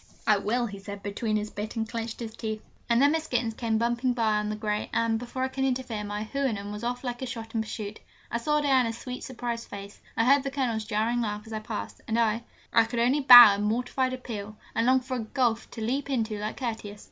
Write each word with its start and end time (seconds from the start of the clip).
'I 0.25 0.37
will,' 0.39 0.65
he 0.65 0.79
said 0.79 1.03
between 1.03 1.35
his 1.35 1.51
bit 1.51 1.75
and 1.75 1.87
clenched 1.87 2.23
teeth. 2.39 2.63
And 2.89 2.99
then 2.99 3.11
Miss 3.11 3.27
Gittens 3.27 3.53
came 3.53 3.77
bumping 3.77 4.13
by 4.13 4.37
on 4.37 4.49
the 4.49 4.55
grey, 4.55 4.89
and, 4.91 5.19
before 5.19 5.43
I 5.43 5.47
could 5.47 5.63
interfere, 5.63 6.03
my 6.03 6.23
Houyhnhnm 6.23 6.71
was 6.71 6.83
off 6.83 7.03
like 7.03 7.21
a 7.21 7.27
shot 7.27 7.53
in 7.53 7.61
pursuit. 7.61 7.99
I 8.31 8.39
saw 8.39 8.61
Diana's 8.61 8.97
sweet, 8.97 9.23
surprised 9.23 9.69
face: 9.69 10.01
I 10.17 10.25
heard 10.25 10.41
the 10.41 10.49
Colonel's 10.49 10.85
jarring 10.85 11.21
laugh 11.21 11.43
as 11.45 11.53
I 11.53 11.59
passed, 11.59 12.01
and 12.07 12.17
I 12.19 12.43
I 12.73 12.85
could 12.85 12.97
only 12.97 13.21
bow 13.21 13.53
in 13.53 13.61
mortified 13.61 14.11
appeal, 14.13 14.57
and 14.73 14.87
long 14.87 15.01
for 15.01 15.17
a 15.17 15.19
gulf 15.19 15.69
to 15.69 15.81
leap 15.81 16.09
into 16.09 16.39
like 16.39 16.57
Curtius! 16.57 16.99